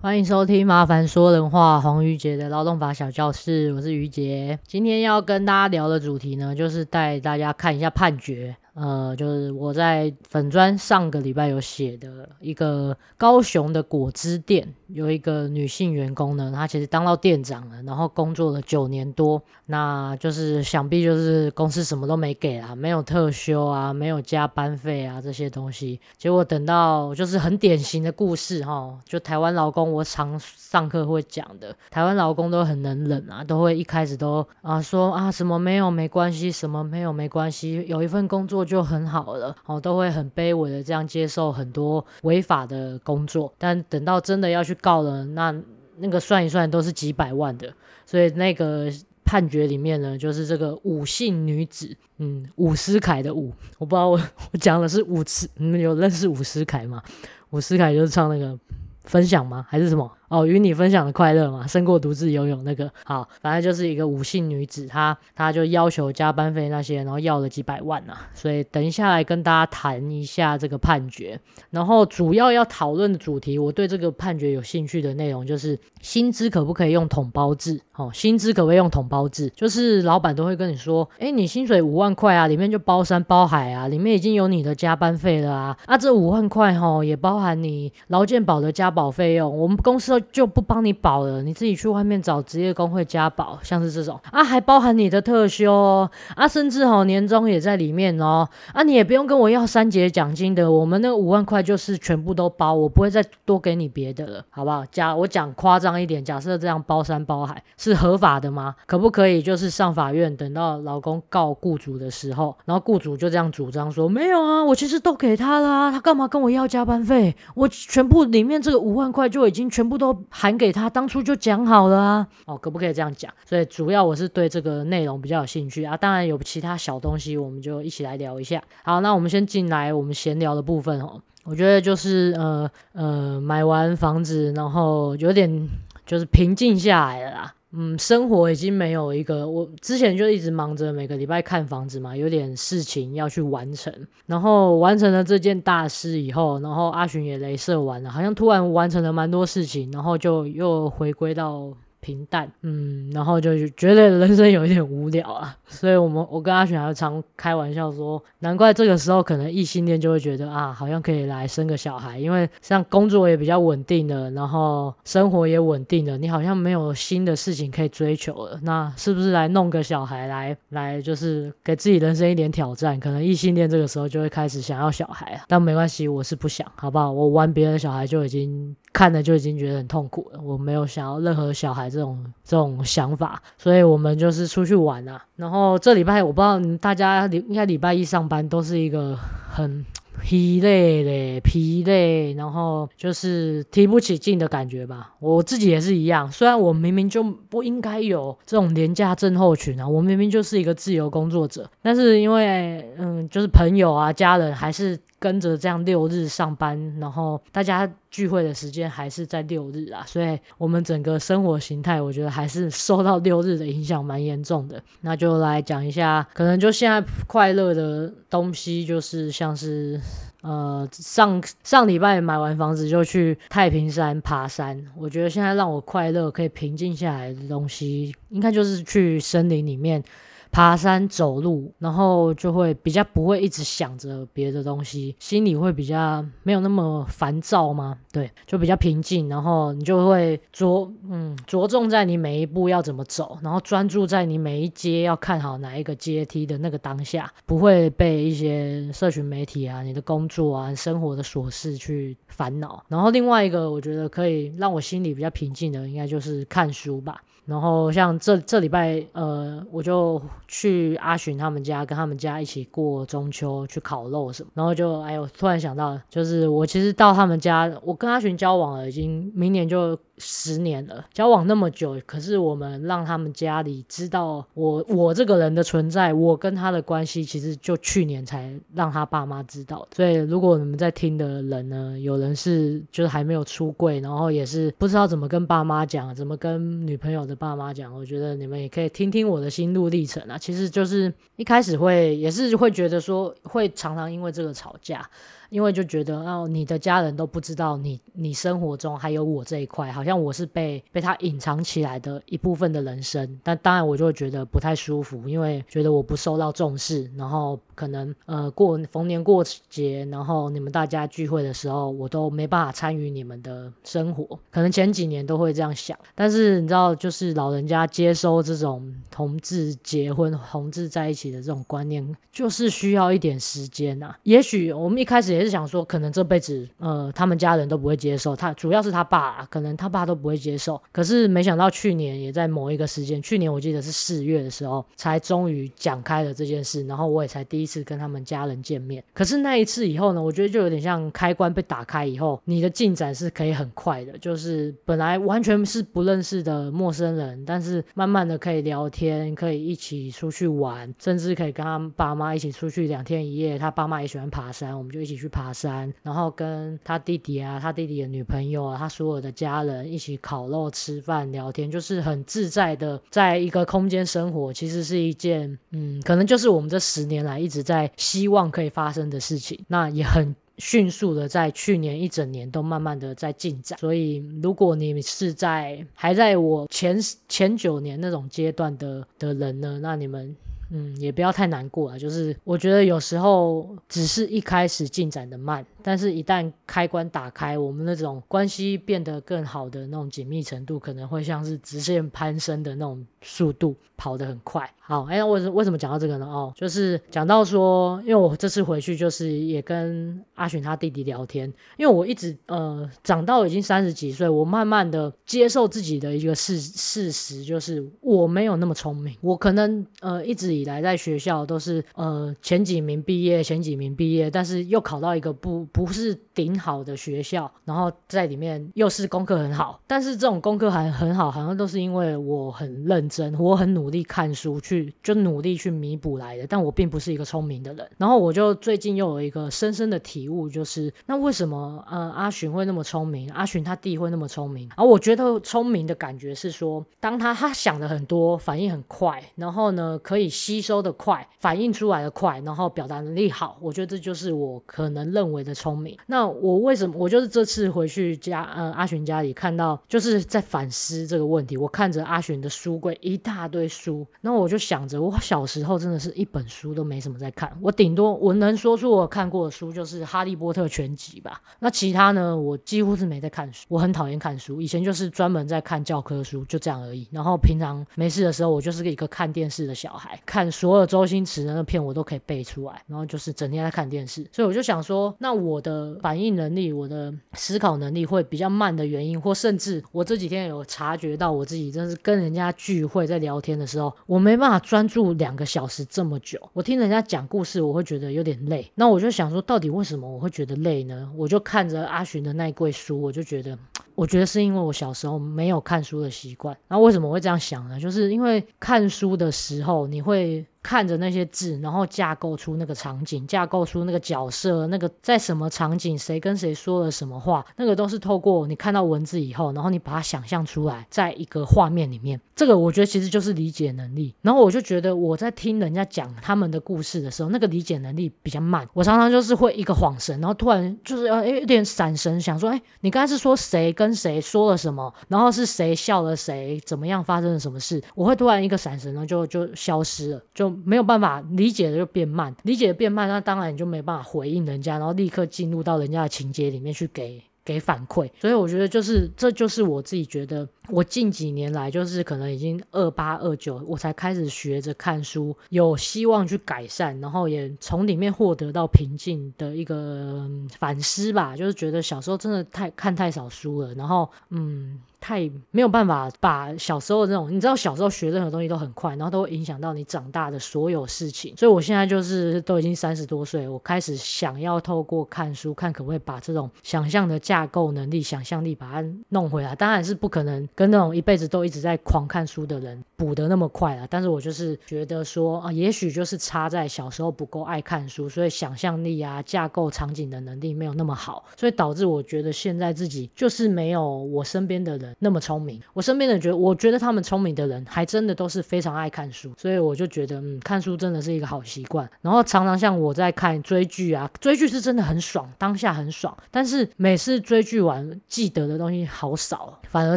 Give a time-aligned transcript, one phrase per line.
[0.00, 4.56] 欢迎收听《麻烦说人话》黄瑜杰的劳动法小教室，我是瑜杰。
[4.64, 8.56] 今天要跟大家聊的主题呢，就是带大家看一下判决。
[8.80, 26.00] 呃，就是我在粉砖上个礼拜有写的一个高雄的果汁店，有一个女性员工呢，她其实当到店长了，然后工作了九年多，那就是想必就是公司什么都没给啊，没有特休啊，没有加班费啊这些东西。
[26.16, 38.67] 结果等到就是很典型的故事哈，就台湾劳工，我常上课会讲的，台湾劳工都很能忍啊，都会一开始都啊说啊什么没有没关系，什么没有没关系，有一份工作。
[38.68, 45.52] 就很好了，哦，都会很卑微的这样接受很多违法的工作，但等到真的要去告了，那
[45.96, 47.72] 那个算一算都是几百万的，
[48.06, 48.88] 所以那个
[49.24, 54.20] 判决里面呢，就是这个伍姓女子，嗯，伍思凯的伍，我不知道我
[54.52, 57.02] 我讲的是伍思，你们有认识伍思凯吗？
[57.50, 58.58] 伍思凯就是唱那个
[59.04, 59.66] 分享吗？
[59.68, 60.10] 还是什么？
[60.28, 62.90] 哦，与你分享的快乐嘛，胜过独自游泳那个。
[63.04, 71.40] 好，反正就是一个伍姓女子，她她就要求加班费那些，然后要了几百万呐、所以等一下来跟大家谈一下这个判决。
[71.70, 77.80] 然后主要要讨论的主题，我对这个判决有兴趣的内容就是薪资可不可以用统包制？
[77.96, 79.50] 哦，薪资可不可以用统包制？
[79.56, 90.17] 就是老板都会跟你说，哎，你薪水五万块啊，里面就包山包海啊，里面已经有你的加班费了啊，啊，这五万块哈、哦、也包含你劳健保的加保费用，我们公司。
[90.32, 104.84] 就不帮你保了，你自己去外面找职业工会加保，像是这种啊，还包含你的特休哦，啊，甚至好年终也在里面哦，啊，你也不用跟我要三节奖金的，我们那个五万块就是全部都包，我不会再多给你别的了，好不好？
[104.90, 108.74] 假我讲夸张一点，假设这样包山包海是合法的吗？
[108.86, 117.36] 可不可以就是上法院，等到老公告雇主的时候，然后雇主就这样主张说，没有啊，我其实都给他了，他干嘛跟我要加班费？
[117.54, 120.07] 我全部里面这个五万块就已经全部都。
[120.30, 122.26] 喊给他，当初就讲好了啊！
[122.46, 123.32] 哦，可不可以这样讲？
[123.44, 125.96] 所以主要我是对这个内容比较有兴趣啊。
[125.96, 128.62] 当然有其他小东西，我们就一起来聊一下。
[128.84, 131.20] 好，那我们先进来我们闲聊的部分哦。
[131.44, 135.68] 我觉得就是呃呃，买完房子，然后有点
[136.04, 137.54] 就是平静下来了啦。
[137.72, 143.92] 嗯，生活已经没有一个，我之前就一直忙着每个礼拜看房子嘛，有点事情要去完成。
[144.26, 151.70] 然后完成了这件大事以后，然后阿寻也镭射完了，好像突然完成了蛮多事情，然后就又回归到。
[152.00, 172.98] 平淡，嗯，然后就觉得人生有一点无聊啊，所以我们我跟阿璇还常开玩笑说，难怪这个时候可能异性恋就会觉得啊，好像可以来生个小孩，因为像工作也比较稳定了，然后生活也稳定了，你好像没有新的事情可以追求了，那是不是来弄个小孩来来就是给自己人生一点挑战？
[173.00, 177.10] 可能异性恋这个时候就会开始想要小孩啊，但没关系，我是不想，好不好？
[177.10, 178.76] 我玩别人的小孩就已经。
[178.90, 185.20] 看了就已经觉得很痛苦了，我没有想要任何小孩这种这种想法，所以我们就是出去玩啊。
[185.34, 189.18] 然后这礼拜我不知道大家应该礼拜一上班都是一个
[189.50, 189.84] 很
[190.22, 195.14] 疲累的疲累，然后就是提不起劲的感觉吧。
[195.18, 204.96] 我自己也是一样，虽然我明明就不应该有这种廉价症候群啊，我明明就是一个自由工作者，但是因为嗯，就是朋友啊、家人还是。
[205.18, 214.80] 跟着这样六日上班，然后大家聚会的时间还是在六日啊，所以我们整个生活形态，我觉得还是受到六日的影响蛮严重的。
[215.00, 220.00] 那就来讲一下，可能就现在快乐的东西，就是像是
[220.42, 230.02] 呃上上礼拜买完房子就去太平山爬山，我觉得现在让我快乐可以平静下来的东西，应该就是去森林里面。
[230.50, 237.98] 爬山走路，然后就会比较不会一直想着别的东西，心里会比较没有那么烦躁吗？
[238.12, 252.84] 对，就比较平静，然后你就会着嗯着重在你每一步要怎么走，然后专注在你每一阶要看好哪一个阶梯的那个当下，不会被一些社群媒体啊、你的工作啊、生活的琐事去烦恼。
[252.88, 257.22] 然后另外一个我觉得可以让我心里比较平静的，应该就是看书吧。
[257.48, 264.50] 然后像这这礼拜，呃，我就去阿寻他们家，跟他们家一起过中秋，去烤肉什么。
[264.52, 279.86] 然后就，哎呦，突然想到，就是我其实到他们家，我跟阿寻交往了，已经明年就十年了，交往那么久，可是我们让他们家里知道我我这个人的存在，我跟他的关系，其实就去年才让他爸妈知道。
[279.94, 290.36] 所以如果你们在听的人呢，有人是就是还没有出柜，然后也是不知道怎么跟爸妈讲，怎么跟女朋友的爸妈讲，我觉得你们也可以听听我的心路历程啊。
[290.38, 295.08] 其实就是一开始会也是会觉得说会常常因为这个吵架。
[295.48, 303.40] 因为就觉得哦，你的家人都不知道你，你生活中还有我这一块，好像我是被被他隐藏起来的一部分的人生。
[303.42, 314.36] 但当然，我就会觉得不太舒服，因为觉得我不受到重视，然后可能呃过逢年过节，然后你们大家聚会的时候，我都没办法参与你们的生活。
[314.50, 324.14] 可能前几年都会这样想，但是你知道，就是老人家接收这种同志结婚、同志在一起的这种观念，就是需要一点时间呐。
[324.24, 325.28] 也许我们一开始。
[325.28, 330.80] 也是想说，可能这辈子，呃，他们家人都不会接受他，主要是他爸，可能他爸都不会接受。
[330.90, 339.02] 可是没想到去年也在某一个时间，去年我记得是四月的时候，才终于讲开了这件事，然后我也才第一次跟他们家人见面。
[339.14, 353.56] 可是那一次以后呢，我觉得就有点像开关被打开以后，你的进展是可以很快的，就是本来完全是不认识的陌生人，但是慢慢的可以聊天，可以一起出去玩，甚至可以跟他爸妈一起出去两天一夜。
[353.56, 355.28] 他爸妈也喜欢爬山，我们就一起去。
[355.28, 364.50] 爬山，然后跟他弟弟啊，他弟弟的女朋友啊，他所有的家人一起烤肉、吃饭、聊天，就是很自在的在一个空间生活。
[364.50, 369.58] 其实是一件，嗯，可能就是我们这十年来一直在希望可以发生的事情。
[369.68, 373.78] 那也很迅速的在去年一整年都慢慢的在进展。
[373.78, 380.34] 所以，如果你是在还在我前前九年那种阶段的的人呢，那你们。
[380.70, 381.96] 嗯，也不要太难过啊。
[381.96, 394.68] 就是我觉得有时候只是一开始进展的慢，但是一旦开关打开，我们那种关系变得更好的那种紧密程度，可能会像是直线攀升的那种速度，跑得很快。
[394.78, 396.24] 好，哎，为什为什么讲到这个呢？
[396.26, 427.90] 哦，就是讲到说，因为我这次回去就是也跟阿寻他弟弟聊天，因为我一直呃长到已经三十几岁，我慢慢的接受自己的一个事事实，就是我没有那么聪明，我可能呃一直以来在学校都是呃前几名毕业，前几名毕业，但是又考到一个不不是顶好的学校，然后在里面又是功课很好，但是这种功课还很好，好像都是因为我很认真，我很努力看书去就努力去弥补来的，但我并不是一个聪明的人。
[427.98, 434.68] 然后我就最近又有一个深深的体悟，就是那为什么呃阿寻会那么聪明，阿寻他弟会那么聪明？
[434.76, 440.28] 而我觉得聪明的感觉是说，当他他想的很多，反应很快，然后呢可以。
[440.38, 445.98] 吸收的快，反应出来的快，然后表达能力好，我觉得这就是我可能认为的聪明。
[446.06, 446.94] 那我为什么？
[446.96, 451.56] 我就是这次回去家，呃，阿寻家里看到，就是在反思这个问题。
[451.56, 461.40] 我看着阿寻的书柜一大堆书，那我就想着，我小时候真的是一本书都没什么在看，我顶多我能说出我看过的书就是《哈利波特》全集吧。
[461.58, 463.66] 那其他呢，我几乎是没在看书。
[463.68, 467.08] 我很讨厌看书，以前就是专门在看教科书，就这样而已。
[467.10, 470.20] 然后平常没事的时候，我就是一个看电视的小孩。
[470.26, 486.38] 看所有周星驰的那片我都可以背出来，然后就是整天在看电视，所以我就想说，那我我的反应能力、我的思考能力会比较慢的原因，或甚至我这几天有察觉到我自己真是跟人家聚会在聊天的时候，我没办法专注两个小时这么久。
[486.52, 488.70] 我听人家讲故事，我会觉得有点累。
[488.74, 491.10] 那我就想说，到底为什么我会觉得累呢？
[491.16, 493.58] 我就看着阿寻的那一柜书，我就觉得。
[493.94, 496.56] 我觉得是因为我小时候没有看书的习惯。
[496.68, 497.80] 然后为什么会这样想呢？
[497.80, 500.46] 就是因为看书的时候，你会。
[500.68, 512.20] 看着那些字，然后架构出那个场景，架构出那个角色，那个在什么场景，谁跟谁说了什么话，那个都是透过你看到文字以后，然后你把它想象出来，在一个画面里面。
[512.36, 514.14] 这个我觉得其实就是理解能力。
[514.20, 518.68] 然后我就觉得我在听人家讲他们的故事的时候，那个理解能力比较慢。
[518.74, 524.92] 我常常就是会一个恍神，然后突然就是呃有点闪神，想说，哎，你刚才是说谁跟谁说了什么？
[525.08, 526.60] 然后是谁笑了谁？
[526.66, 527.82] 怎么样发生了什么事？
[527.94, 530.57] 我会突然一个闪神，然后就就消失了，就。
[530.64, 538.10] 没有办法理解的就变慢，理解的变慢，那当然你就没办法回应人家，然后立刻进入到人家的情节里面去给给反馈。
[538.20, 551.36] 所以我觉得就是这就是我自己觉得我近几年来就是可能已经二八二九，我才开始学着看书，有希望去改善，然后也从里面获得到平静的一个反思吧。
[551.36, 554.80] 就是觉得小时候真的太看太少书了，然后嗯。
[555.00, 561.34] 太没有办法把小时候的那种，你知道小时候学任何东西都很快，然后都会影响到你长大的所有事情。
[561.36, 569.54] 所以我现在就是都已经三十多岁，我开始想要透过看书，看可不可以把这种想象的架构能力、想象力把它弄回来。
[569.54, 573.86] 当然是不可能跟那种一辈子都一直在狂看书的人补得那么快了。
[573.88, 584.94] 但是我就是觉得说啊，也许就是差在小时候不够爱看书，所以想象力啊、架构场景的能力没有那么好，所以导致我觉得现在自己就是没有我身边的人。
[584.98, 591.88] 那么聪明，我身边的人觉得，我觉得他们聪明的人，还真的都是非常爱看书，所以我就觉得，嗯，看书真的是一个好习惯。
[592.02, 599.96] 然后常常像我在看追剧啊，追剧是真的很爽，当下很爽，但是每次追剧完记得的东西好少，反而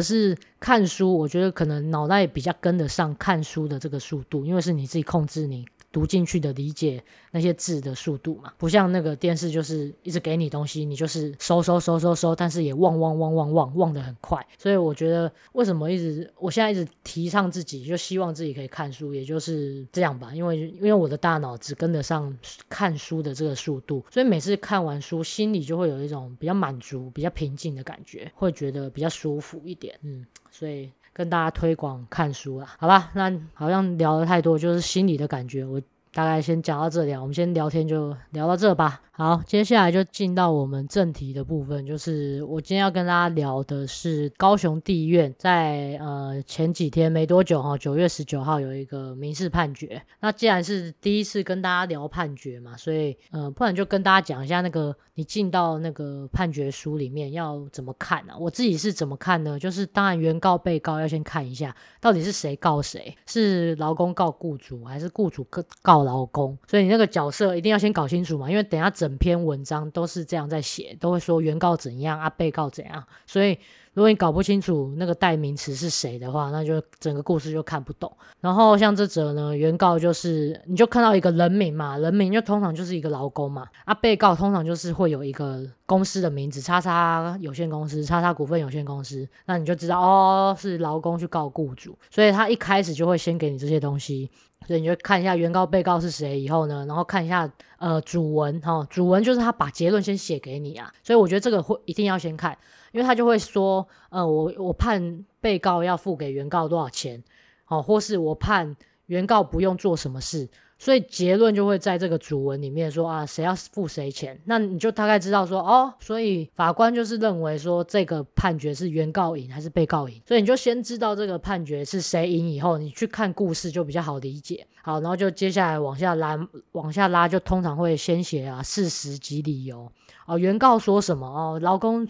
[0.00, 5.66] 是看书，我觉得可能脑袋比较跟得上看书的这个速度，因为是你自己控制你。
[5.92, 14.42] 读进去的理解那些字的速度嘛，不像那个电视，就是一直给你东西，你就是收收收收收，但是也忘忘忘忘忘忘得很快。
[14.56, 20.34] 所以我觉得为什么一直我现在一直提倡自己，就希望自己可以看书，也就是这样吧。
[20.34, 22.34] 因为因为我的大脑只跟得上
[22.70, 29.94] 看书的这个速度，所以每次看完书，心里就会有一种比较满足、比较平静的感觉，会觉得比较舒服一点。
[30.00, 30.92] 嗯，所以。
[31.14, 33.10] 跟大家推广看书啦，好吧？
[33.12, 35.78] 那好像聊的太多，就是心里的感觉，我
[36.14, 38.98] 大概先讲到这里啊，我们先聊天就聊到这吧。
[39.22, 50.02] 好，接下来就进到我们正题的部分，就是我今天要跟大家聊的是高雄地院在呃前几天没多久哈，九月十九号有一个民事判决。
[50.18, 58.36] 那既然是第一次跟大家聊判决嘛，所以呃，不然就跟大家讲一下那个你进到那个判决书里面要怎么看啊？
[58.36, 59.56] 我自己是怎么看呢？
[59.56, 66.58] 就是当然原告被告要先看一下到底是谁告谁，是劳工告雇主还是雇主告告劳工？
[66.66, 68.90] 所以你那个角色一定要先搞清楚嘛，因为等下。
[69.02, 73.06] 整整篇文章都是这样在写，都会说原告怎样啊，被告怎样。
[73.26, 73.58] 所以
[73.94, 78.10] 如果你搞不清楚那个代名词是谁的话，那就整个故事就看不懂。
[78.40, 83.66] 然后像这则呢，原告就是你就看到一个人名嘛，人名就通常就是一个劳工嘛。
[83.84, 89.28] 啊，被告通常就是会有一个公司的名字，叉叉有限公司，叉叉股份有限公司。
[89.44, 94.30] 那你就知道哦，是劳工去告雇主，所以他一开始就会先给你这些东西。
[94.66, 102.56] 所以你就看一下原告、被告是谁以后呢，然后看一下呃主文哈、哦，主文就是他把结论先写给你啊，所以我觉得这个会一定要先看，
[102.92, 107.22] 因为他就会说呃我我判被告要付给原告多少钱，
[107.66, 110.48] 哦，或是我判原告不用做什么事。
[110.78, 124.66] 所以结论就会在这个主文里面说啊，谁要付谁钱，那你就大概知道说哦，所以法官就是认为说这个判决是原告赢还是被告赢，所以你就先知道这个判决是谁赢以后，你去看故事就比较好理解。
[124.82, 126.36] 好，然后就接下来往下拉，
[126.72, 129.88] 往下拉就通常会先写啊事实及理由
[130.26, 132.04] 哦，原告说什么哦，劳工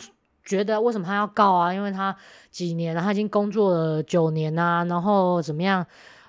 [0.45, 2.17] 觉得为什么他要告啊，因为他
[2.51, 5.87] 几年了，他已经工作了九年啊，然后怎么样？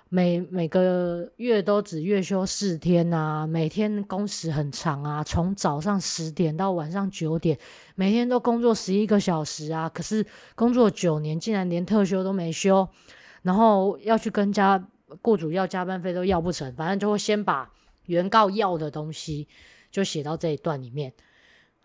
[0.09, 7.57] 每每个月都只月休四天啊，每天工时很长啊，从早上十点到晚上九点，
[7.95, 9.89] 每天都工作十一个小时啊。
[9.89, 12.87] 可是工作九年，竟然连特休都没休，
[13.41, 14.87] 然后要去跟家
[15.23, 17.67] 雇主要加班费都要不成，反正就会先把
[18.05, 19.47] 原告要的东西
[19.89, 21.11] 就写到这一段里面。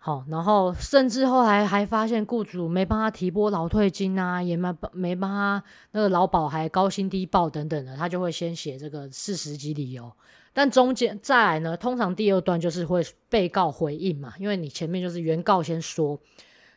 [0.01, 10.09] 好，然后甚至后来还发现雇主没帮他提拨劳退金啊，也没没帮他那个劳保还高薪低报等等的，他就会先写这个事实及理由。
[10.53, 16.17] 但中间再来呢，通常第二段就是会被告回应嘛，因为你前面就是原告先说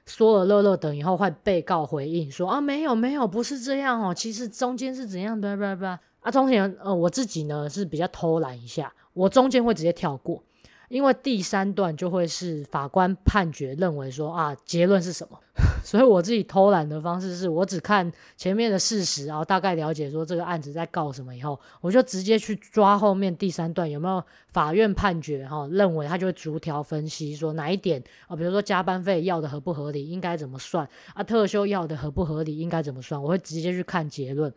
[0.05, 10.43] 说了乐乐等以后，会被告回应说啊没有没有不是这样哦，其实中间是怎样的吧吧吧啊，中间呃我自己呢是比较偷懒一下，我中间会直接跳过。
[10.93, 15.41] 因为第三段就会是法官判决认为说啊，结论是什么，
[15.83, 34.53] 所以我自己偷懒的方式是我只看前面的事实，然后大概了解说这个案子在告什么以后，我就直接去抓后面第三段有没有法院判决哈，认为他就会逐条分析说哪一点啊，比如说加班费要的合不合理，应该怎么算啊，特休要的合不合理，应该怎么算，我会直接去看结论，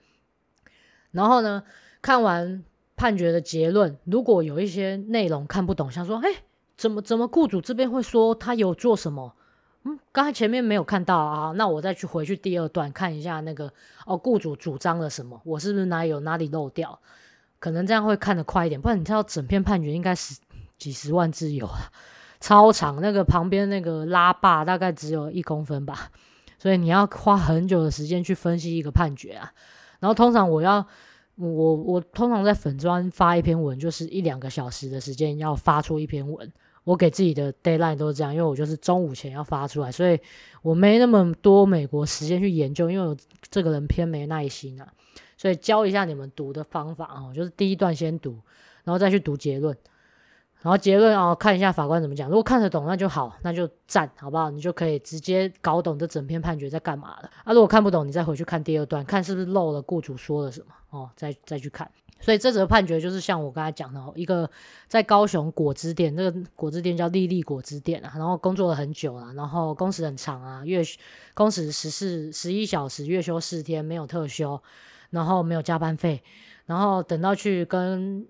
[1.12, 1.64] 然后呢，
[2.02, 2.66] 看完。
[2.96, 6.30] 判决的结论，如果有一些内容看不懂，想说，哎，
[6.78, 9.34] 怎么怎么雇主这边会说他有做什么？
[9.84, 13.72] 嗯，刚才前面没有看到啊，那我再去回去第二段看一下那个
[14.06, 15.40] 哦，雇主主张了什么？
[15.44, 17.00] 我是不是哪里有哪里漏掉？
[17.60, 20.40] 可能这样会看得快一点，不然你知道整篇判决应该是
[20.78, 21.92] 几十万字有啊，
[22.40, 26.10] 超长，那个旁边那个拉霸大概只有一公分吧。
[26.58, 29.52] 所以你要花很久的时间去分析一个判决啊。
[30.00, 30.86] 然后通常我要
[31.36, 36.52] 我我通常在粉专发一篇文，就是一两个小时的时间要发出一篇文。
[36.84, 40.20] 我给自己的 deadline 都是这样，因为我就是中午前要发出来，所以
[40.62, 43.18] 我没那么多美国时间去研究，因为我
[43.50, 44.88] 这个人偏没耐心啊。
[45.36, 48.38] 所以教一下你们读的方法啊，就是第一段先读，
[48.84, 49.76] 然后再去读结论。
[50.66, 52.28] 然后结论哦，看一下法官怎么讲。
[52.28, 54.50] 如果看得懂，那就好，那就赞，好不好？
[54.50, 57.30] 你就可以直接搞懂这整篇判决在干嘛了。
[57.44, 61.88] 啊，如果看不懂，你再回去看第二段，看是不是漏了雇主说了什么哦，再再去看。
[62.20, 64.50] 所以这则判决就是像我刚才讲的，一个
[64.88, 70.82] 在高雄果汁店，那个果汁店叫丽丽果汁店啊，然后工作了很久了，然后工时很长啊，月
[71.36, 74.60] 工时十四十一小时，月休四天，没有特休，
[75.12, 76.24] 然后没有加班费，
[76.66, 78.26] 然后等到去跟。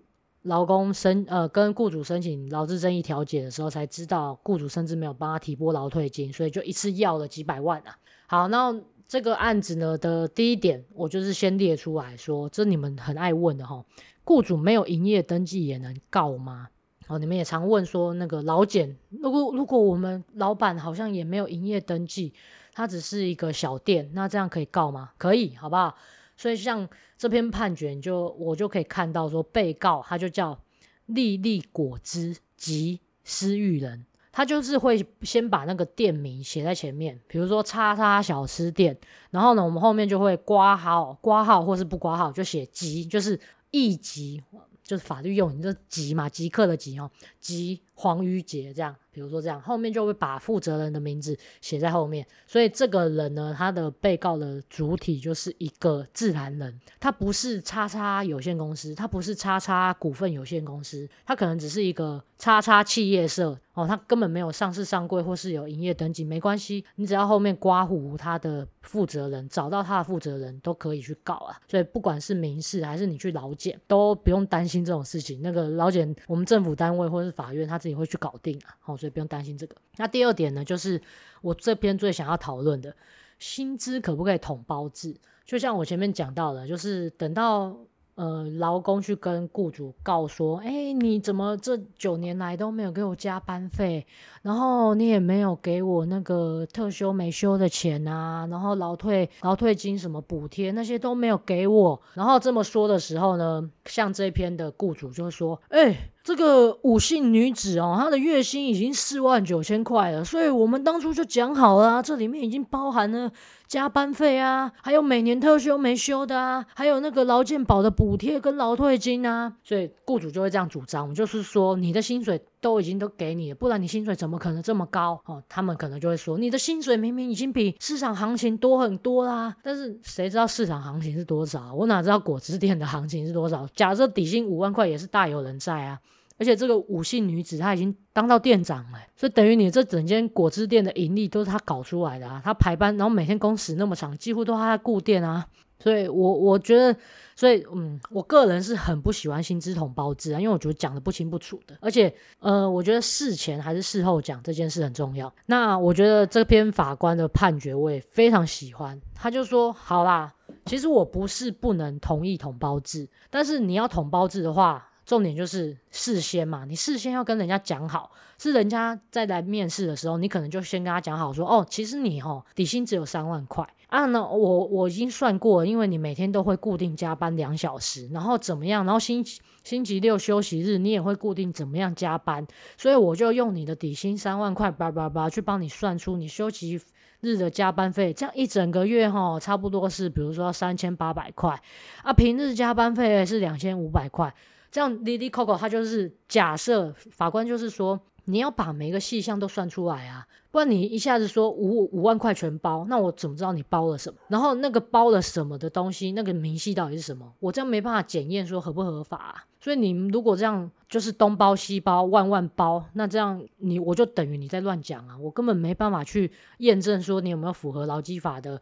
[0.46, 7.98] 劳工申呃跟雇主申请劳资争议调解的时候，才知道雇主甚至没有帮他提拨劳退金，所以就一次要了几百万啊。
[8.28, 8.75] 好，那
[9.08, 13.84] 这个案子呢的第一点，我就是先列出来说，这你们很爱问的哈，
[14.24, 16.70] 雇主没有营业登记也能告吗？
[17.08, 22.34] 哦，你们也常问说那个劳检，如果如果我们老板好像也没有营业登记，
[22.74, 25.12] 他只是一个小店，那这样可以告吗？
[25.18, 25.96] 可以，好不好？
[26.36, 30.60] 所以像这篇判决，就我就可以看到说，被告他就叫
[31.05, 38.98] 丽丽果汁及施育人，他就是会先把那个店名写在前面，比如说叉叉小吃店，
[39.31, 43.39] 然后呢，我们后面就会括号，括号或是不括号，就写及，就是
[43.72, 44.43] 役及，
[44.84, 48.96] 就是法律用语，就及嘛，即刻的及哦，及黄瑜杰这样。
[49.12, 78.98] 比如说这样，后面就会把负责人的名字写在后面，所以这个人呢，他的被告的主体就是一个自然人，他不是叉叉有限公司，他不是叉叉股份有限公司，他可能只是一个叉叉企业社哦，他根本没有上市上柜或是有营业登记，没关系，你只要后面刮胡他的负责人，找到他的负责人都可以去告啊，所以不管是民事还是你去劳检，都不用担心这种事情，那个劳检我们政府单位或者是法院他自己会去搞定啊，好。
[78.98, 79.75] 所以不用担心这个。
[79.98, 81.00] 那第二点呢，就是
[81.44, 82.96] 我这边最想要讨论的，
[83.38, 85.15] 薪资可不可以统包制？
[85.46, 87.77] 就像我前面讲到的，就是等到
[88.15, 94.04] 呃劳工去跟雇主告说，哎，你怎么这九年来都没有给我加班费，
[94.42, 106.12] 然后你也没有给我那个特休没休的钱啊，然后劳退劳退金什么补贴那些都没有给我，然后这么说的时候呢，像这篇的雇主就说，哎。
[106.25, 113.32] 这个五姓女子哦，她的月薪已经四万九千块了，所以我们当初就讲好了啊，这里面已经包含了
[113.67, 125.44] 加班费啊，还有每年特休没休的啊，还有那个劳健保的补贴跟劳退金啊，所以雇主就会这样主张，就是说你的薪水都已经都给你了，不然你薪水怎么可能这么高哦？
[125.48, 131.72] 他们可能就会说你的薪水明明已经比市场行情多很多啦，但是谁知道市场行情是多少？
[131.75, 133.67] 我哪知道果汁店的行情是多少？
[133.75, 136.00] 假设底薪五万块也是大有人在啊。
[136.37, 142.41] 而且这个五姓女子她已经当到店长了，所以等于你这整间果汁店的盈利都是她搞出来的啊！
[142.43, 145.48] 她排班，然后每天工时那么长，几乎都她在顾店啊！
[145.77, 146.98] 所以我我觉得，
[147.35, 151.77] 所以嗯，我个人是很不喜欢薪资同包制啊，因为我觉得讲得不清不楚的。
[151.81, 155.31] 而且呃，我觉得事前还是事后讲这件事很重要。
[155.45, 160.33] 那我觉得这篇法官的判决我也非常喜欢，他就说：好啦，
[160.65, 164.89] 其实我不是不能同意同包制，但是你要同包制的话。
[165.05, 186.81] 重点就是事先嘛，你事先要跟人家讲好，是人家在来面试的时候，你可能就先跟他讲好说，哦，其实你哦底薪只有三万块啊，那我我已经算过了，因为你每天都会固定加班两小时，然后怎么样，然后星期星期六休息日你也会固定怎么样加班，所以我就用你的底薪三万块叭叭叭去帮你算出你休息
[187.22, 191.61] 日的加班费，这样一整个月哈，差不多是比如说三千八百块
[192.01, 194.33] 啊，平日加班费是两千五百块。
[194.75, 204.20] 这样，哩哩扣扣，他就是假设法官就是说，你要把每个细项都算出来啊，不然你一下子说五五万块全包，那我怎么知道你包了什么？
[204.27, 207.31] 然后那个包了什么的东西，那个明细到底是什么？
[207.40, 209.46] 我这样没办法检验说合不合法啊。
[209.61, 218.61] 所以你如果这样就是东包西包，万万包，那这样你我就等于你在乱讲啊，我根本没办法去验证说你有没有符合劳基法的。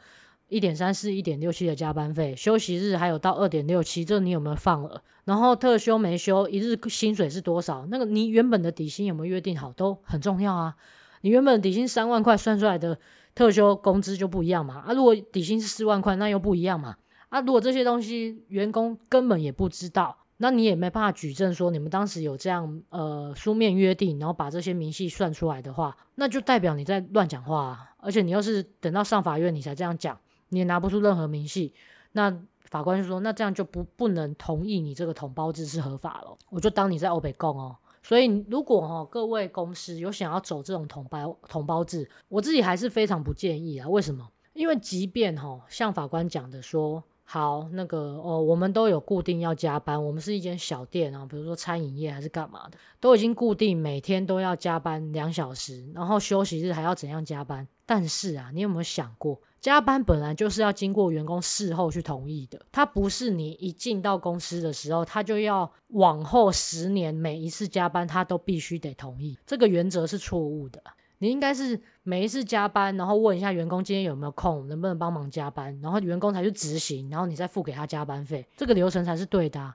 [0.50, 5.02] 一点三四、一点六七的加班费，休息日还有到二点六七，这你有没有放了？
[5.26, 7.86] 然后特休没休，一日薪水是多少？
[7.88, 9.72] 那个你原本的底薪有没有约定好？
[9.72, 10.76] 都很重要啊。
[11.22, 12.98] 你原本底薪三万块算出来的
[13.34, 14.84] 特休工资就不一样嘛。
[14.86, 16.98] 啊，如果底薪是四万块，那又不一样嘛。
[17.30, 27.90] 啊，如果这些东西员工根本也不知道，那你也没办法举证说你们当时有这样呃书面约定，然后把这些明细算出来的话，那就代表你在乱讲话啊。
[27.98, 30.20] 而且你要是等到上法院你才这样讲，
[30.54, 31.74] 你也拿不出任何明细，
[32.14, 32.34] 那
[32.66, 37.76] 法官就说那这样就不不能同意你这个统包制是合法了，我就当你在欧北共哦。
[38.02, 43.90] 所以如果哈、哦、各位公司有想要走这种统包统包制，我自己还是非常不建议啊。
[43.90, 44.30] 为什么？
[44.54, 47.04] 因为即便哈、哦、像法官讲的说。
[47.26, 50.06] 好，那个哦，我们都有固定要加班。
[50.06, 57.66] 我们是一间小店啊，比如说餐饮业还是干嘛的，都已经固定每天都要加班两小时，然后休息日还要怎样加班？
[57.86, 70.84] 但是啊，你有没有想过，加班本来就是要经过员工事后去同意的，他不是你一进到公司的时候，他就要往后十年每一次加班他都必须得同意，这个原则是错误的。
[71.20, 79.74] 你应该是每一次加班，然后问一下员工今天有没有空，能不能帮忙加班，然后员工才去执行，然后你再付给他加班费，这个流程才是对的。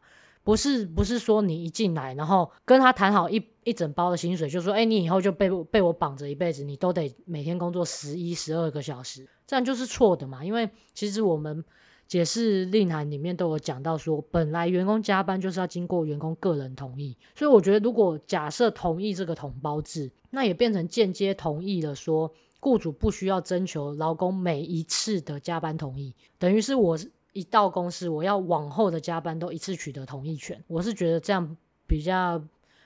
[0.48, 10.42] 不是不是说你一进来，然后跟他谈好一一整包的薪水，就说哎，你以后就被被我绑着一辈子，你都得每天工作十一十二个小时，这样就是错的嘛。
[10.42, 11.62] 因为其实我们。
[12.08, 26.98] 解释令函里面都有讲到说，本来员工加班就是要经过员工个人同意，所以我觉得如果假设同意这个统包制，那也变成间接同意了，说雇主不需要征求劳工每一次的加班同意，等于是我
[27.38, 30.62] 一到公司，我要往后的加班都一次取得同意权。
[30.66, 32.42] 我是觉得这样比较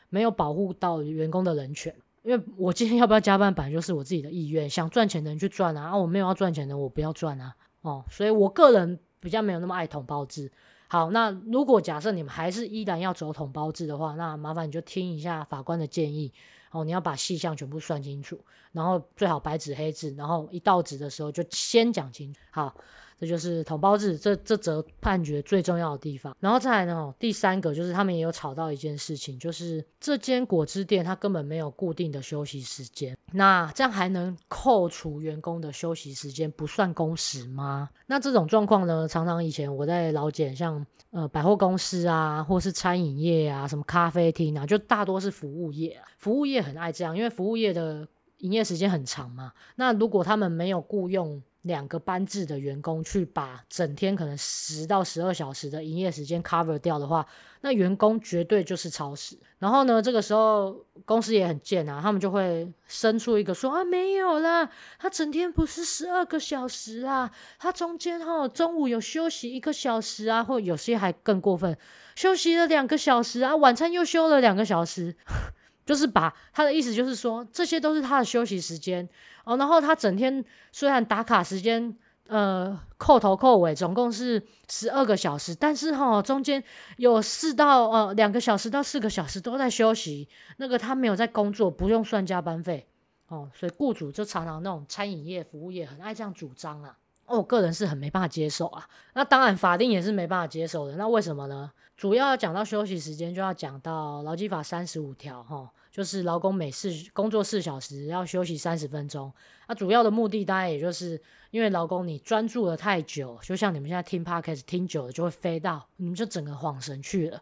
[0.08, 8.98] 没有保护到员工的人权，因为我今天要不要加班，本来就是我自己的意愿，想赚钱的人去赚啊，啊我没有要赚钱的我不要赚啊，哦，所以我个人。
[9.22, 10.50] 比较没有那么爱统包制。
[10.88, 16.32] 好，那如果假设你们还是依然要走统包制的话，那麻烦你就听一下法官的建议。
[16.72, 18.36] 哦，你要把细项全部算清楚，
[18.72, 22.40] 然后最好白纸黑字，然后一到职的时候就先讲清楚。
[22.50, 22.74] 好。
[23.22, 37.88] 这就是统包制这这则判决最重要的地方，然后再来呢，第三个就是他们也有吵到一件事情，就是这间果汁店它根本没有固定的休息时间，那这样还能扣除员工的休息时间不算工时吗？
[38.06, 48.04] 那这种状况呢，常常以前我在老检，像呃百货公司啊，或是餐饮业啊，什么咖啡厅啊，就大多是服务业，服务业很爱这样，因为服务业的
[48.38, 51.40] 营业时间很长嘛，那如果他们没有雇佣。
[51.62, 57.24] 两个班制的员工去把整天可能十到十二小时的营业时间 cover 掉的话，
[57.60, 59.36] 那员工绝对就是超时。
[59.58, 71.78] 然后呢，这个时候公司也很贱啊，他们就会生出一个说啊，没有啦，他整天不是十二个小时啊，他中间哈中午有休息一个小时啊，或有些还更过分，
[72.16, 75.14] 休息了两个小时啊，晚餐又休了两个小时。
[75.84, 79.08] 就是把他的意思就是说，这些都是他的休息时间
[79.44, 79.56] 哦。
[79.56, 81.96] 然后他整天虽然打卡时间，
[82.28, 86.62] 呃，扣头扣尾总共是十二个小时，但是哈、哦，中间
[86.96, 92.86] 有四到呃两个小时到四个小时都在休息，那个他没有在工作，不用算加班费
[93.28, 93.50] 哦。
[93.52, 96.96] 所以雇主就常常那种餐饮业、服务业很爱这样主张啊。
[97.36, 98.88] 我个人是很没办法接受啊。
[99.14, 100.96] 那当然法定也是没办法接受的。
[100.96, 101.70] 那为什么呢？
[101.96, 109.32] 主要要讲到休息时间，就要讲到劳基法三十五条，哈，就是劳工每四工作四小时要休息三十分钟。
[109.68, 117.40] 那主要的目的当然也就是因为劳工你专注了太久，就像你们现在听 Podcast 听久了就会飞到，你们就整个恍神去了。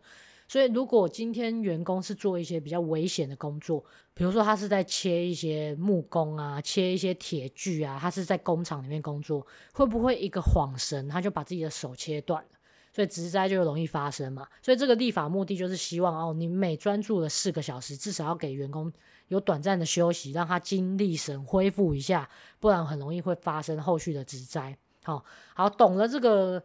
[0.51, 12.51] 所以如果今天员工是做一些比较危险的工作，比如说他是在切一些木工啊，切一些铁具啊，他是在工厂里面工作，会不会一个晃神他就把自己的手切断了？
[12.93, 18.93] 所以职灾就容易发生嘛，所以这个立法目的就是希望哦，你每专注了四个小时，至少要给员工
[19.29, 24.77] 有短暂的休息，让他精力神恢复一下，不然很容易会发生后续的职灾。
[25.05, 26.61] 好，好，懂了这个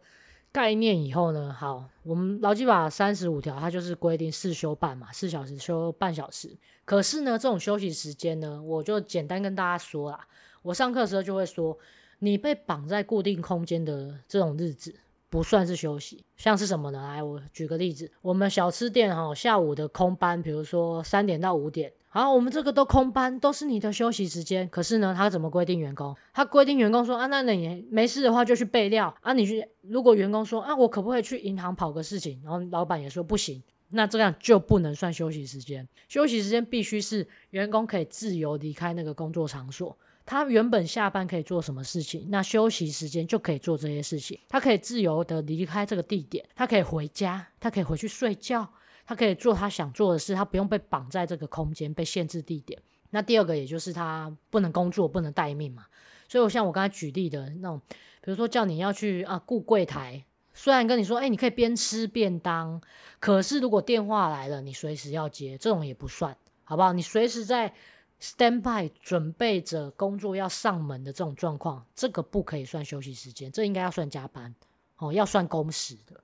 [0.52, 6.56] 概念以后呢，好，我们劳基法三十五条它就是规定四休半嘛，四小时休半小时。
[6.84, 10.26] 可是呢，这种休息时间呢，我就简单跟大家说啦，
[10.62, 11.78] 我上课的时候就会说，
[12.18, 14.94] 你被绑在固定空间的这种日子。
[15.28, 17.02] 不算是休息，像是什么呢？
[17.02, 24.66] 来，我举个例子，我们小吃店哈，下午的空班，比如说三点到五点，好，我们这个都空班，都是你的休息时间。
[24.70, 26.16] 可是呢，他怎么规定员工？
[26.32, 29.34] 他规定员工说啊，那你没事的话就去备料啊。
[29.34, 32.40] 你去，如果员工说啊，我可不可以去银行跑个事情？
[32.42, 35.86] 然后老板也说不行，那这样就不能算休息时间。
[36.08, 39.94] 休息时间必须是员工可以自由离开那个工作场所。
[40.24, 44.40] 他原本下班可以做什么事情，那休息时间就可以做这些事情。
[44.48, 48.66] 他可以自由的离开这个地点，他可以回家，他可以回去睡觉，
[49.06, 52.82] 他可以做他想做的事，他不用被绑在这个空间，被限制地点。
[53.10, 55.86] 那第二个，也就是他不能工作，不能待命嘛。
[56.28, 62.82] 所以，我像我刚才举例的那种，比如说叫你要去啊顾柜台，虽然跟你说，哎，你可以边吃便当，
[63.20, 66.92] 可是如果电话来了，你随时要接，这种也不算，好不好？
[66.92, 67.72] 你随时在
[68.20, 74.52] stand by 准备着工作要上门的这种状况，这个不可以算休息时间，这应该要算加班
[74.96, 76.20] 哦，要算工时的。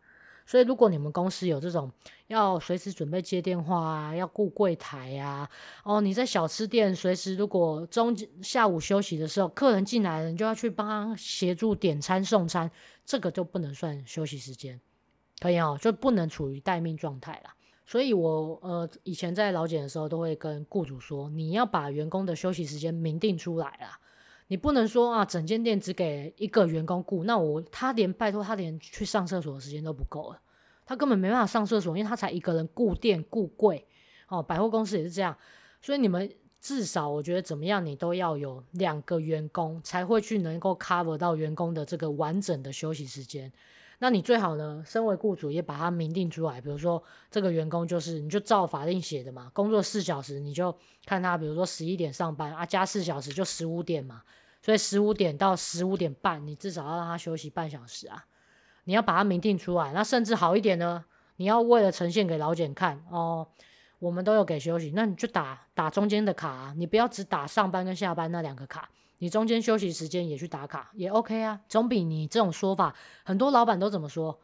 [0.46, 1.90] 所以，如果你们公司有这种
[2.26, 5.48] 要随时准备接电话啊，要顾柜台呀，
[5.84, 12.70] 哦，你在小吃店随时如果中下午休息的时候，客人进来了，你就要去帮他协助点餐送餐，
[13.04, 14.80] 这个就不能算休息时间，
[15.40, 17.54] 可以哦，就不能处于待命状态啦。
[17.84, 23.98] 所以我呃以前在老检的时候，都会跟雇主说，你要把员工的休息时间明定出来啦。
[24.52, 30.38] 你不能说啊，整间店只给一个员工顾，那我他连拜托他连去上厕所的时间都不够了，
[30.84, 33.86] 他根本没办法上厕所，因为他才一个人顾店顾柜，
[34.28, 35.34] 哦，百货公司也是这样，
[35.80, 43.50] 所以你们至少我觉得怎么样，你都要有两个员工才会去能够 cover 到员工的这个完整的休息时间。
[44.00, 54.22] 那你最好呢，身为雇主也把它明定出来，比如说这个员工就是你就照法令写的嘛，工作四小时你就看他，比如说十一点上班啊，加四小时就十五点嘛，
[54.62, 58.24] 所以十五点到十五点半，你至少要让他休息半小时啊，
[58.84, 59.92] 你要把它明定出来。
[59.92, 61.04] 那甚至好一点呢，
[61.36, 63.48] 你要为了呈现给老检看哦，
[63.98, 68.88] 我们都有给休息，那你就打打中间的卡啊，你不要只打上班跟下班那两个卡。
[69.18, 72.94] 你中间休息时间也去打卡也 OK 啊，总比你这种说法，
[73.24, 74.40] 很多老板都怎么说？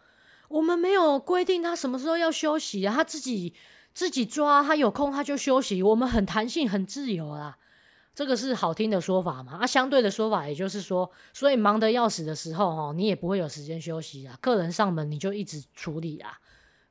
[0.48, 3.54] 我们没有规定他什么时候要休息啊，他自己
[3.92, 7.58] 自己抓，他有空他就休息，我们很弹性很自由啦。
[8.18, 9.58] 这个是好听的说法嘛？
[9.58, 16.36] 啊，相对的说法也就是说，所以忙得要死的时候哦，你也不会有时间休息啊，客人上门你就一直处理啊，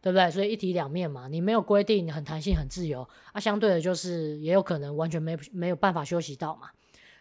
[0.02, 0.32] 对不对？
[0.32, 6.70] 所以一体两面嘛，你没有规定很弹性很自由啊，相对的就是也有可能完全没没有办法休息到嘛。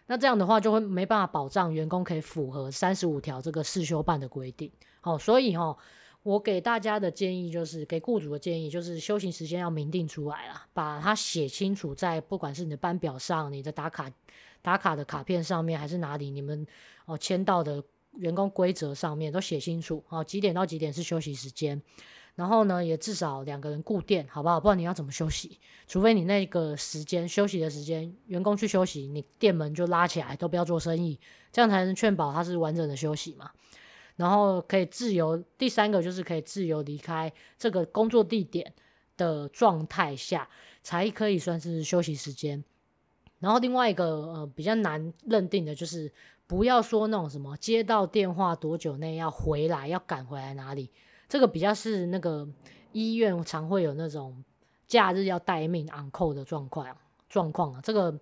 [0.07, 4.71] 那这样的话就会没办法保障员工可以符合三十五条这个四休半的规定。
[5.01, 5.77] 好，所以哈，
[6.27, 14.11] 我给大家的建议就是，给雇主的建议就是，休息时间要明定出来啦，把它写清楚在不管是你的班表上、你的打卡
[14.61, 16.67] 打卡的卡片上面，还是哪里你们
[17.05, 17.81] 哦签到的
[18.17, 20.03] 员工规则上面都写清楚。
[20.09, 21.81] 哦，几点到几点是休息时间。
[22.35, 24.61] 然后呢，也至少两个人顾店，好不好？
[24.61, 25.61] 不然你要怎么休息？
[25.87, 31.21] 除非你那个时间休息的时间，员工去休息，你店门就拉起来，都不要做生意，
[31.53, 33.53] 这样才能确保他是完整的休息嘛。
[34.17, 38.73] 然后可以自由，第三个就是可以自由离开这个工作地点
[39.17, 40.49] 的状态下，
[40.83, 42.65] 才可以算是休息时间。
[43.39, 46.11] 然后另外一个呃比较难认定的就是，
[46.47, 50.91] 不要说那种什么接到电话多久内要回来，要赶回来哪里。
[51.29, 52.49] 这个比较是那个
[52.93, 54.43] 医院常会有那种
[54.87, 56.97] 假日要待命 on call 的状况
[57.29, 58.19] 状况啊，这个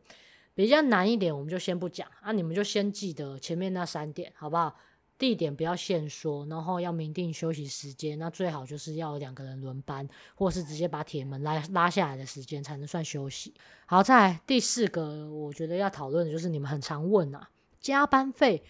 [0.54, 4.74] 比较难一点，我们就先不讲啊，你们就先记得前面那三点，好不好？
[5.18, 13.55] 地点不要限缩，然后要明定休息时间，那最好就是要两个人轮班，或是直接把铁门拉拉下来的时间才能算休息。
[13.87, 17.48] 好，再来第四个，我觉得要讨论的就是你们很常问啊，
[17.81, 18.62] 加班费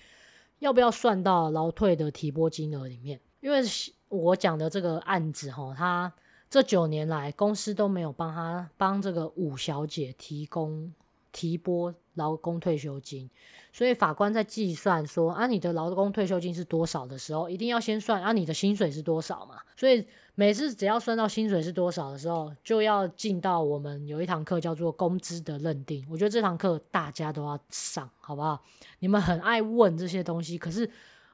[0.59, 3.20] 要不要算到劳退的提拨金额里面？
[3.40, 3.61] 因为
[4.09, 6.12] 我讲的这个案子，哈，他
[6.50, 10.92] 这九年来公司都没有帮他帮这个五小姐提供
[11.34, 13.28] 提拨劳工退休金，
[13.72, 19.56] 所以法官在计算说啊，你的劳工退休金是多少的时候，一定要先算啊，你的薪水是多少嘛。
[19.76, 26.06] 所以每次只要算到薪水是多少的时候，就要进到我们有一堂课叫做工资的认定。
[26.08, 28.62] 我觉得这堂课大家都要上，好不好？
[29.00, 30.88] 你们很爱问这些东西，可是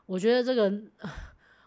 [0.06, 0.72] 我觉得这个。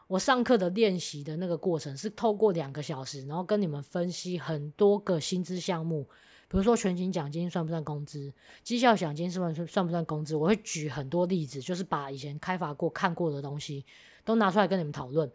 [0.08, 6.08] 我上课的练习的那个过程是透过两个小时，然后跟你们分析很多个薪资项目，
[6.54, 10.36] 比如说全勤奖金算不算工资，绩效奖金算不算算不算工资？
[10.36, 13.84] 我会举很多例子，就是把以前开发过看过的东西
[14.24, 15.28] 都拿出来跟你们讨论，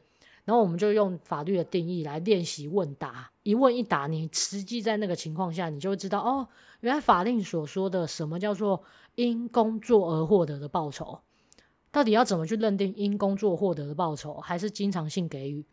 [0.45, 6.47] 然后我们就用法律的定义来练习问答，一问一答，你实际在那个情况下，你就会知道哦，
[6.83, 8.85] 原来法令所说的什么叫做
[9.17, 11.19] 因工作而获得的报酬。
[11.91, 15.67] 到底要怎么去认定因工作获得的报酬，还是经常性给予？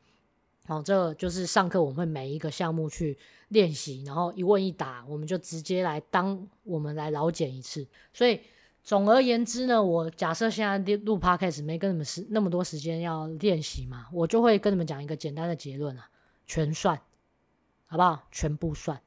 [0.67, 3.17] 好，这就是上课我们会每一个项目去
[3.49, 7.87] 练习，然后一问一答，我们就直接来当我们来劳检一次。
[8.13, 8.41] 所以
[8.83, 16.09] 总而言之呢，我假设现在录 podcast 没跟你们时那么多时间要练习嘛，我就会跟你们讲一个简单的结论啊，
[16.47, 16.99] 全算，
[17.85, 18.27] 好不好？
[18.31, 18.99] 全部算，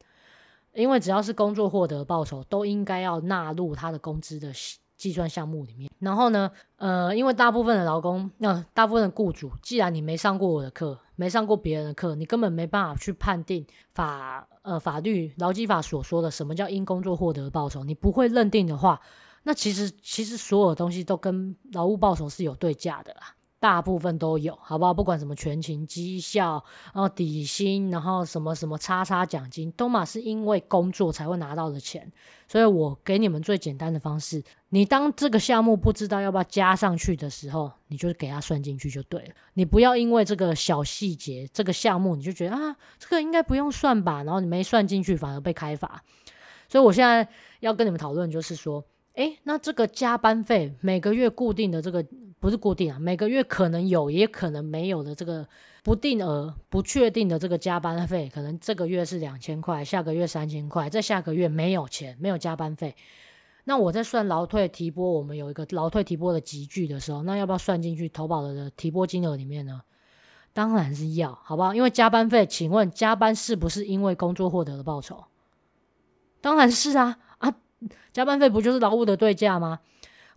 [0.75, 4.53] 因为只要是工作获得报酬，都应该要纳入他的工资的。
[4.99, 19.01] 计算项目里面，然后呢，呃，因为大部分的劳工，那、大部分的雇主，既然你没上过我的课，没上过别人的课，你根本没办法去判定法，呃，法律劳基法所说的什么叫因工作获得的报酬，你不会认定的话，
[19.45, 23.35] 那其实其实所有东西都跟劳务报酬是有对价的啦。
[23.61, 24.95] 大部分都有，好不好？
[24.95, 32.13] 不管什么全勤绩效，然后底薪，然后什么什么叉叉奖金，都嘛是因为工作才会拿到的钱。
[32.47, 39.31] 所以我给你们最简单的方式，你当这个项目不知道要不要加上去的时候，你就给它算进去就对了。
[39.55, 46.05] 你不要因为这个小细节，这个项目你就觉得啊，这个应该不用算吧，然后你没算进去反而被开罚。
[46.69, 52.07] 所以我现在要跟你们讨论就是说，诶，那这个加班费每个月固定的这个。
[52.41, 55.47] 不是固定啊，每个月可能有，也可能没有的这个
[55.83, 62.95] 不定额、不确定的这个加班费，可能这个月是两千块，下个月三千块，在下个月没有钱，没有加班费。
[63.65, 69.83] 那我在算劳退提拨，我们有一个劳退提拨的集聚的时候，那要不要算进去投保的提拨金额里面呢？
[70.55, 71.75] 当然是要，好不好？
[71.75, 75.25] 因为加班费，请问加班是不是因为工作获得的报酬？
[76.41, 77.55] 当然是啊，啊，
[78.13, 79.81] 加班费不就是劳务的对价吗？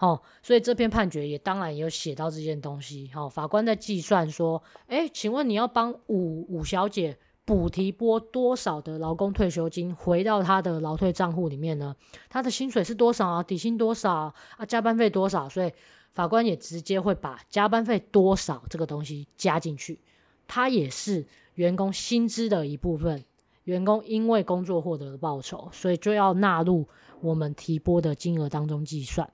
[0.01, 3.09] 哦，所以这篇判决也当然有写到这件东西。
[3.15, 11.95] 哦，法官在计算说，哎，请问你要帮五五小姐补提拨多少的劳工退休金回到她的劳退账户里面呢？
[12.29, 13.43] 她的薪水是多少啊？
[13.43, 14.11] 底薪多少
[14.57, 14.65] 啊？
[14.67, 15.47] 加班费多少？
[15.47, 15.71] 所以
[16.13, 19.99] 法官也直接会把加班费多少这个东西加进去，
[20.47, 23.23] 它也是员工薪资的一部分。
[23.65, 26.87] 员工因为工作获得的报酬，所以就要纳入
[27.19, 29.31] 我们提拨的金额当中计算。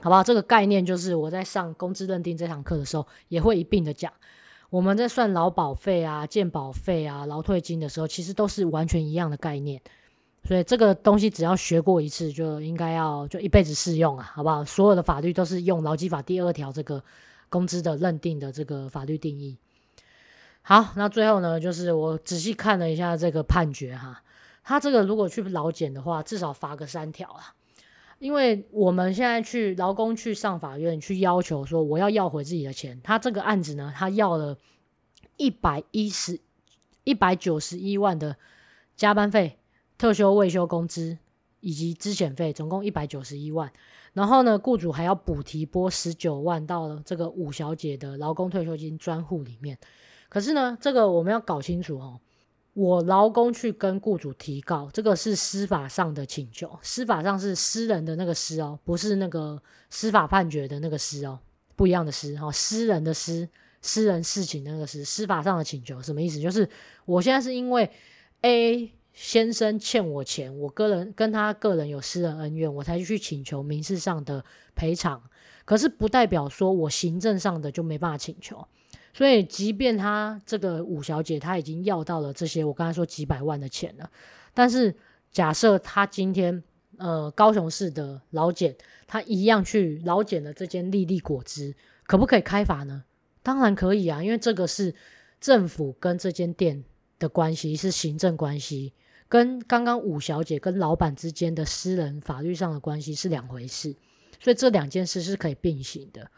[0.00, 0.22] 好不好？
[0.22, 4.12] 这个概念就是我在上工资认定这堂课的时候，也会一并的讲。
[4.70, 9.80] 我们在算劳保费啊、健保费啊、劳退金的时候，其实都是完全一样的概念。
[10.44, 14.64] 所以这个东西只要学过一次，就应该要就一辈子适用啊，好不好？
[14.64, 17.02] 所有的法律都是用劳基法第二条这个
[17.48, 19.56] 工资的认定的这个法律定义。
[20.62, 24.22] 好，那最后呢，就是我仔细看了一下这个判决哈，
[24.62, 27.54] 他这个如果去劳检的话，至少罚个三条啊。
[28.18, 34.58] 因为我们现在去劳工去上法院去要求说我要要回自己的钱，他这个案子呢，他要了
[35.36, 36.40] 一百一十
[37.04, 38.36] 一百九十一万的
[38.96, 39.58] 加班费、
[39.96, 41.18] 特休未休工资
[41.60, 43.72] 以及资遣费，总共一百九十一万。
[44.14, 49.78] 然后呢，雇主还要补提拨十九万到了这个五小姐的劳工退休金专户里面。
[50.28, 52.20] 可是呢，这个我们要搞清楚哦。
[52.78, 59.60] 我劳工去跟雇主提告，这个是司法上的请求，司法上是私人的那个私哦，不是那个
[59.90, 61.40] 司法判决的那个私哦，
[61.74, 63.48] 不一样的私哈，私人的私，
[63.82, 66.38] 私人事情那个私，司法上的请求什么意思？
[66.38, 66.68] 就是
[67.04, 67.90] 我现在是因为
[68.42, 74.44] A 先生欠我钱，我个人跟他个人有私人恩怨，我才去请求民事上的
[74.76, 75.20] 赔偿，
[75.64, 78.64] 可是不代表说我行政上的就没办法请求。
[79.18, 84.08] 所以，即便他这个五小姐，她已经要到了这些我刚才说几百万的钱了，
[84.54, 84.94] 但是
[85.32, 86.62] 假设他今天
[86.98, 88.76] 呃高雄市的老检，
[89.08, 91.74] 他一样去老检的这间利利果汁，
[92.06, 93.02] 可不可以开罚呢？
[93.42, 94.94] 当然可以啊，因为这个是
[95.40, 96.84] 政府跟这间店
[97.18, 98.92] 的关系是行政关系，
[99.28, 103.96] 跟刚刚五小姐跟老板之间的私人法律上的关系是两回事，
[104.38, 106.30] 所以这两件事是可以并行的。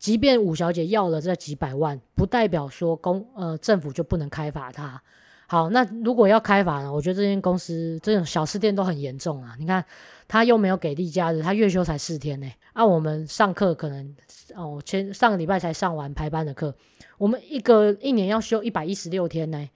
[0.00, 5.00] 即便五小姐要了这几百万，不代表说公呃政府就不能开罚他。
[5.46, 6.92] 好，那如果要开罚呢？
[6.92, 9.54] 我觉得这间公司这种小吃店都很严重啊。
[9.58, 9.84] 你看，
[10.26, 12.46] 他又没有给例假日，他月休才四天呢。
[12.72, 14.16] 按、啊、我们上课可能
[14.54, 16.74] 哦，前上个礼拜才上完排班的课，
[17.18, 19.68] 我们一个一年要休一百一十六天呢。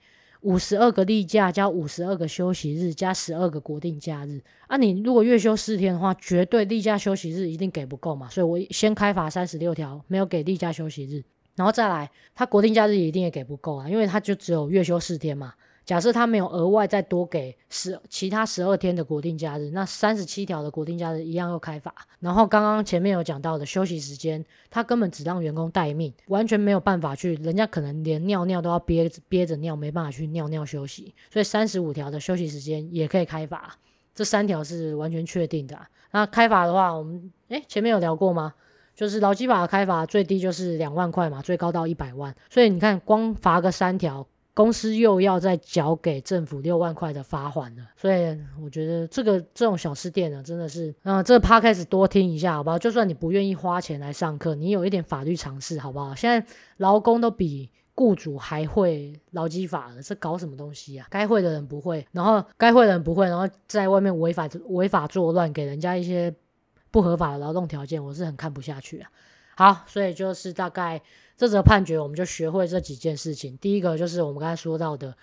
[0.45, 4.77] 五十二个例假加五十二个休息日加十二个国定假日啊！
[4.77, 11.23] 你如果月休四天的话，绝对例假休息日一定给不够嘛，所以我先开罚三十六条，没有给例假休息日，
[11.55, 15.51] 然后再来，他国定假日一定也给不够啊，因为他就只有月休四天嘛。
[15.85, 21.93] 假设他没有额外再多给十其他十二天的国定假日，那三十七条的国定假日一样又开罚。
[22.19, 31.13] 然后刚刚前面有讲到的休息时间，他根本只让员工待命，完全没有办法去，人家可能连尿尿都要憋憋着尿，没办法去尿尿休息。
[31.31, 33.77] 所以三十五条的休息时间也可以开罚，
[34.15, 35.77] 这三条是完全确定的。
[36.11, 38.55] 那开罚的话，我们诶前面有聊过吗？
[38.95, 42.35] 就是劳基法的开罚最低就是两万块嘛，最高到一百万。
[42.49, 44.25] 所以你看，光罚个三条。
[44.55, 52.79] 公司又要再缴给政府六万块的罚款了，所以我觉得这个这种小吃店呢，真的是，嗯、这个 podcast 多听一下，好不好？
[52.79, 56.15] 就算你不愿意花钱来上课，你有一点法律常识，好不好？
[56.15, 61.05] 现在劳工都比雇主还会劳基法了，这搞什么东西啊？
[61.09, 66.33] 该会的人不会，然后该会的人不会，然后在外面违法违法作乱，给人家一些
[66.91, 69.11] 不合法的劳动条件，我是很看不下去啊。
[69.57, 71.01] 好，所以就是大概。
[71.37, 73.57] 这则判决，我们就学会这几件事情。
[73.57, 75.15] 第一个就是我们刚才说到的，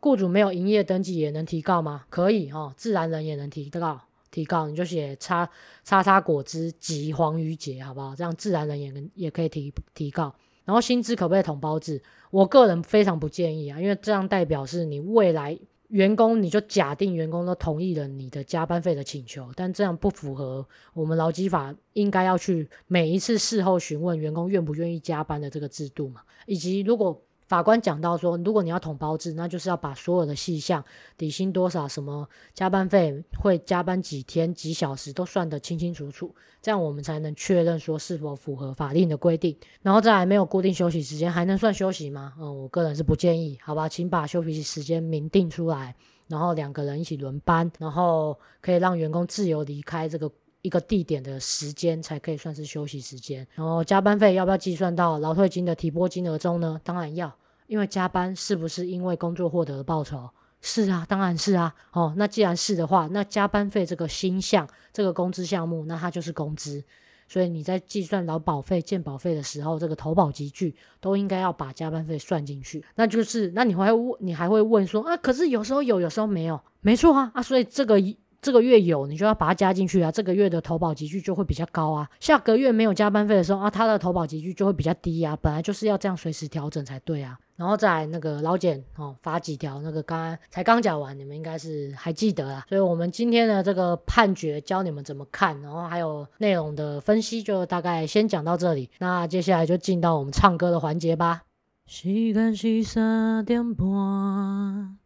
[0.00, 2.04] 雇主没有营业登记也能提告吗？
[2.08, 4.00] 可以哈，自然人也能提告。
[4.30, 5.46] 提告你就写叉
[5.84, 8.16] 叉叉果汁及黄鱼节，好不好？
[8.16, 10.34] 这样自然人也能也可以提提告。
[10.64, 12.02] 然后薪资可不可以统包制？
[12.30, 15.58] 我个人非常不建议啊，因为这样代表是你未来
[15.92, 27.22] 员工，你就假定员工都同意了你的加班费的请求，但这样不符合我们劳基法应该要去每一次事后询问员工愿不愿意加班的这个制度嘛，以及如果。
[27.52, 30.82] 法官讲到说，如果你要统包制，那就是要把所有的细项，
[31.18, 39.54] 底薪多少，什么加班费，会加班几天几小时都算得清清楚楚，这样我们才能确认说是否符合法令的规定。
[39.82, 42.32] 然后再来，没有固定休息时间，还能算休息吗？
[42.38, 45.94] 嗯，我个人是不建议，好吧，请把休息时间明定出来，
[46.28, 53.46] 然后两个人一起轮班，然后可以让员工自由离开这个一个地点的时间，才可以算是休息时间。
[53.54, 56.80] 然后加班费要不要计算到劳退金的提拨金额中呢？
[56.82, 57.30] 当然要。
[57.66, 60.28] 因为加班是不是因为工作获得的报酬？
[60.60, 61.74] 是啊，当然是啊。
[61.92, 66.82] 哦，那既然是的话，那加班费这个新项，这个工资项目，那它就是工资。
[67.28, 72.84] 所以你在计算劳保费、健保费的时候，这个投保级距都应该要把加班费算进去。
[72.94, 75.16] 那就是，那你会问，你还会问说啊？
[75.16, 77.42] 可是有时候有，有时候没有，没错啊啊！
[77.42, 77.98] 所以这个。
[78.42, 82.10] 这个月有，你就要把它加进去啊，这个月的投保级距就会比较高啊。
[82.18, 85.38] 下个月没有加班费的时候啊，它的投保级距就会比较低啊。
[85.40, 87.38] 本来就是要这样随时调整才对啊。
[87.54, 92.66] 然后再那个老简哦，发几条，那个刚刚才刚讲完，你们应该是还记得啊。
[92.68, 98.90] 所以我们今天的这个判决教你们怎么看，然后还有内容的分析，就大概先讲到这里。
[98.98, 101.42] 那接下来就进到我们唱歌的环节吧。
[101.86, 105.01] 时间是三点半。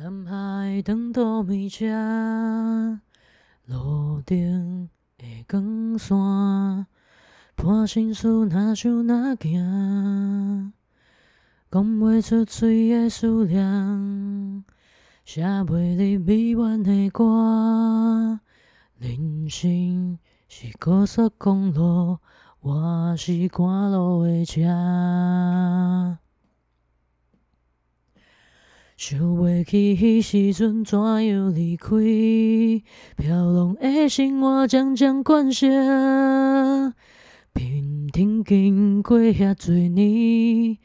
[0.00, 1.84] 南海灯都没遮，
[3.66, 6.16] 路顶的光线，
[7.56, 10.72] 伴心事哪想哪行，
[11.68, 14.64] 讲不出嘴的思念，
[15.24, 18.38] 写袂入美满的歌。
[18.98, 20.16] 人生
[20.48, 22.18] 是高速公路，
[22.60, 24.62] 我是赶路的车。
[28.98, 31.88] 想袂起彼时阵怎样离开，
[33.16, 35.68] 飘浪的生活渐渐惯势，
[37.54, 40.78] 平添经过遐多年，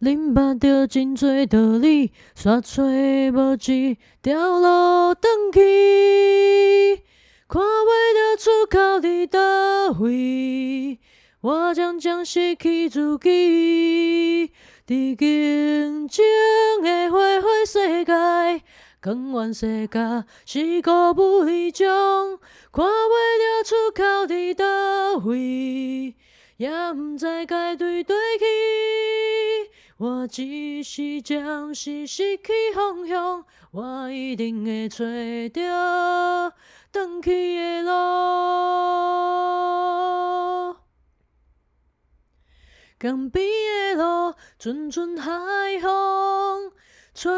[0.00, 7.02] 恁捌着真多道理，煞找无一条路转去，
[7.48, 11.00] 看袂到出口伫叨位，
[11.40, 14.52] 我渐渐失去自己。
[14.88, 16.24] 伫竞争
[16.82, 18.62] 的花花世界，
[19.02, 21.86] 光源世界是孤无理想，
[22.72, 26.14] 看袂到出口伫叨位，
[26.56, 28.46] 也毋知该对对去。
[29.98, 35.04] 我只是暂时失去方向，我一定会找
[35.52, 36.54] 到
[36.90, 37.92] 转去的路。
[43.00, 43.46] 江边
[43.96, 45.30] 的路，阵阵海
[45.80, 46.72] 风，
[47.14, 47.30] 吹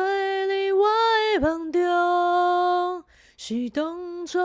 [0.71, 0.89] 入我
[1.35, 3.05] 的梦中。
[3.37, 4.39] 是当初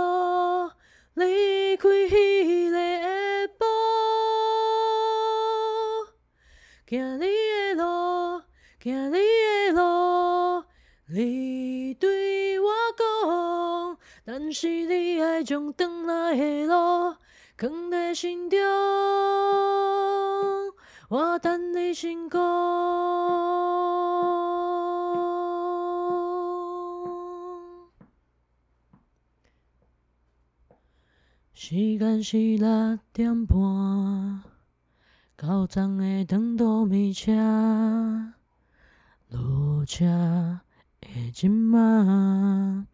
[1.13, 2.79] 离开彼个下
[3.57, 3.65] 晡，
[6.89, 8.41] 行你的路，
[8.83, 10.65] 行你的路，
[11.07, 17.15] 你对我讲，但是你爱将转来的路
[17.57, 18.59] 藏在心中。
[21.07, 22.39] 我等你成功。
[31.53, 34.43] 时间是六点半，
[35.35, 37.31] 高站的灯都没车，
[39.29, 40.59] 落车
[41.01, 42.87] 的今晚，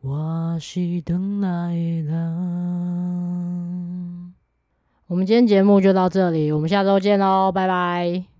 [0.00, 2.36] 我是等来的人。
[5.08, 8.35] 我们今天节目就到这里，我们下周见喽，拜拜。